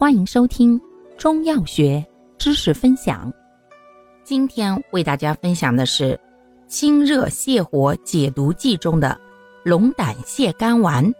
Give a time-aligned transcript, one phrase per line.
[0.00, 0.80] 欢迎收听
[1.16, 2.06] 中药学
[2.38, 3.32] 知识分享。
[4.22, 6.16] 今天为大家分享的是
[6.68, 9.20] 清热泻火解毒剂中的
[9.64, 11.12] 龙胆泻肝丸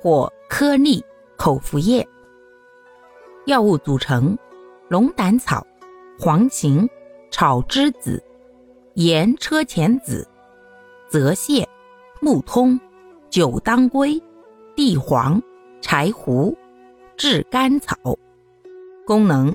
[0.00, 1.00] 或颗粒
[1.36, 2.04] 口服液。
[3.46, 4.36] 药物组成：
[4.88, 5.64] 龙胆草、
[6.18, 6.88] 黄芩、
[7.30, 8.20] 炒栀子、
[8.94, 10.26] 盐车前子、
[11.08, 11.64] 泽泻、
[12.20, 12.80] 木通、
[13.30, 14.20] 酒当归、
[14.74, 15.40] 地黄、
[15.80, 16.52] 柴胡、
[17.16, 17.96] 炙甘草。
[19.06, 19.52] 功能：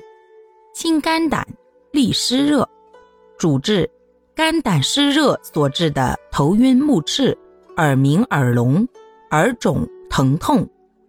[0.72, 1.44] 清肝胆、
[1.90, 2.68] 利湿热，
[3.36, 3.90] 主治
[4.32, 7.36] 肝胆湿热所致的头晕目赤、
[7.76, 8.86] 耳鸣耳聋、
[9.32, 10.68] 耳肿疼痛、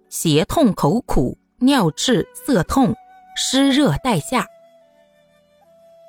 [0.10, 2.96] 胁痛口苦、尿赤涩痛、
[3.36, 4.48] 湿热带下。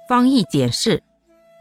[0.09, 1.03] 方义简释：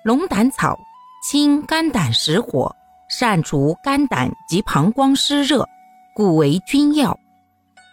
[0.05, 0.79] 龙胆草
[1.21, 2.73] 清肝胆实火，
[3.09, 5.67] 善除肝胆及膀胱湿热，
[6.15, 7.19] 故为君药。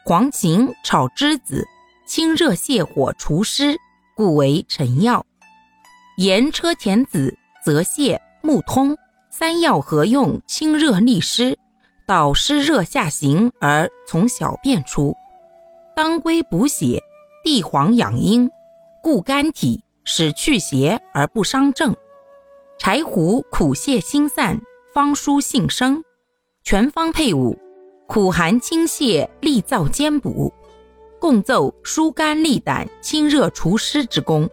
[0.04, 1.66] 黄芩炒栀子。
[2.08, 3.76] 清热泻火除湿，
[4.16, 5.26] 故为臣药。
[6.16, 8.96] 盐车前子、泽泻、木通
[9.30, 11.58] 三药合用，清热利湿，
[12.06, 15.14] 导湿热下行而从小便出。
[15.94, 17.02] 当归补血，
[17.44, 18.50] 地黄养阴，
[19.02, 21.94] 固肝体，使去邪而不伤正。
[22.78, 24.58] 柴胡苦泻心散，
[24.94, 26.02] 方舒性生。
[26.64, 27.58] 全方配伍，
[28.06, 30.50] 苦寒清泻，利燥兼补。
[31.20, 34.48] 共奏疏肝利胆、清热除湿之功，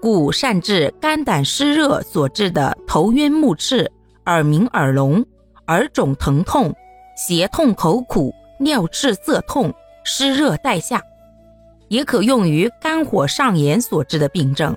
[0.00, 3.90] 故善治肝胆湿热所致的头晕目赤、
[4.26, 5.24] 耳鸣耳聋、
[5.66, 6.74] 耳肿疼痛、
[7.16, 9.72] 胁痛口苦、尿赤涩痛、
[10.04, 11.02] 湿热带下，
[11.88, 14.74] 也可用于肝火上炎所致的病症。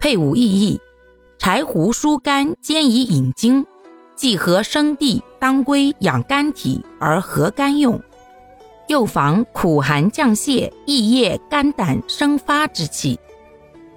[0.00, 0.80] 配伍意义：
[1.38, 3.64] 柴胡疏肝，兼以引经，
[4.16, 8.02] 既合生地、当归养肝体而和肝用。
[8.86, 13.18] 又防苦寒降泻、益液肝胆生发之气。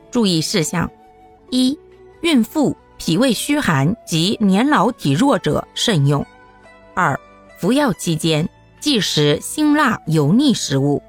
[0.10, 0.90] 注意事项：
[1.50, 1.78] 一、
[2.22, 6.24] 孕妇、脾胃虚寒及年老体弱者慎用；
[6.94, 7.20] 二、
[7.60, 8.48] 服药期间
[8.80, 11.02] 忌食辛辣油腻食物；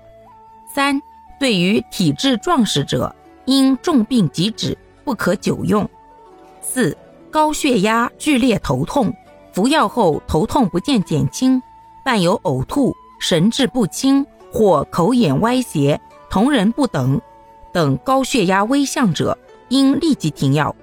[0.75, 1.00] 三、
[1.38, 5.87] 对于体质壮实者，因重病急止，不可久用；
[6.61, 6.97] 四、
[7.31, 9.15] 高血压、剧烈头痛，
[9.53, 11.62] 服药后头痛不见减轻，
[12.05, 12.93] 伴有呕吐。
[13.19, 17.21] 神志不清或口眼歪斜、瞳仁不等
[17.73, 19.37] 等高血压危象者，
[19.69, 20.75] 应立即停药，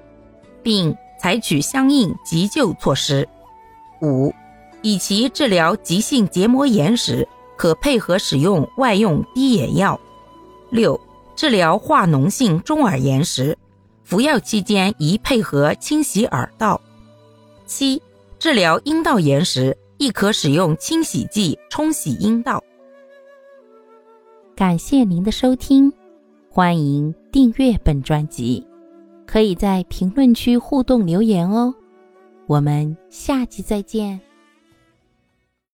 [0.61, 3.27] 并采取相应急救措施。
[4.01, 4.33] 五、
[4.81, 9.99] 以其治疗急性结膜炎时，可配合使用外用滴眼药。
[10.69, 10.99] 六、
[11.35, 13.57] 治疗化脓性中耳炎时，
[14.03, 16.79] 服药期间宜配合清洗耳道。
[17.65, 18.01] 七、
[18.37, 19.75] 治疗阴道炎时。
[19.97, 22.63] 亦可使用清洗剂冲洗阴道。
[24.55, 25.91] 感谢您的收听，
[26.49, 28.65] 欢迎订阅本专辑，
[29.25, 31.73] 可以在评论区互动留言哦。
[32.47, 34.21] 我们下期再见。